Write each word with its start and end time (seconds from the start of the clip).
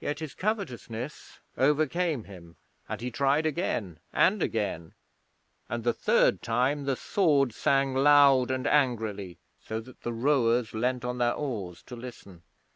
Yet 0.00 0.18
his 0.18 0.34
covetousness 0.34 1.38
overcame 1.56 2.24
him 2.24 2.56
and 2.88 3.00
he 3.00 3.12
tried 3.12 3.46
again 3.46 4.00
and 4.12 4.42
again, 4.42 4.94
and 5.68 5.84
the 5.84 5.92
third 5.92 6.42
time 6.42 6.82
the 6.84 6.96
Sword 6.96 7.54
sang 7.54 7.94
loud 7.94 8.50
and 8.50 8.66
angrily, 8.66 9.38
so 9.64 9.78
that 9.78 10.00
the 10.00 10.12
rowers 10.12 10.74
leaned 10.74 11.04
on 11.04 11.18
their 11.18 11.34
oars 11.34 11.84
to 11.84 11.94
listen. 11.94 12.42